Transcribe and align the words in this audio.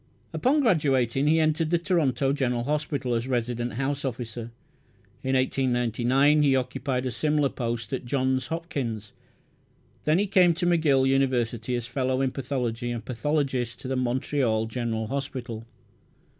Upon 0.33 0.61
graduating 0.61 1.27
he 1.27 1.39
entered 1.39 1.69
the 1.69 1.77
Toronto 1.77 2.33
General 2.33 2.63
Hospital 2.63 3.13
as 3.13 3.27
resident 3.27 3.73
house 3.73 4.03
officer; 4.03 4.49
in 5.21 5.35
1899 5.35 6.41
he 6.41 6.55
occupied 6.55 7.05
a 7.05 7.11
similar 7.11 7.49
post 7.49 7.93
at 7.93 8.03
Johns 8.03 8.47
Hopkins. 8.47 9.11
Then 10.05 10.17
he 10.17 10.25
came 10.25 10.55
to 10.55 10.65
McGill 10.65 11.07
University 11.07 11.75
as 11.75 11.85
fellow 11.85 12.19
in 12.19 12.31
pathology 12.31 12.89
and 12.89 13.05
pathologist 13.05 13.79
to 13.81 13.87
the 13.87 13.95
Montreal 13.95 14.65
General 14.65 15.05
Hospital. 15.05 15.67